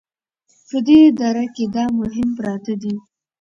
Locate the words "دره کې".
1.19-1.65